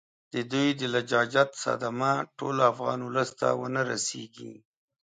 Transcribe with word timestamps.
د 0.33 0.35
دوی 0.51 0.69
د 0.79 0.81
لجاجت 0.95 1.49
صدمه 1.63 2.11
ټول 2.37 2.55
افغان 2.71 2.99
اولس 3.03 3.29
ته 3.39 3.47
ونه 3.59 3.81
رسیږي. 3.91 4.53